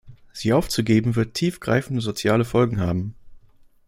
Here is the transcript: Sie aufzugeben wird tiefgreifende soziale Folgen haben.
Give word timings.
Sie 0.33 0.51
aufzugeben 0.51 1.15
wird 1.15 1.35
tiefgreifende 1.35 2.01
soziale 2.01 2.43
Folgen 2.43 2.79
haben. 2.79 3.13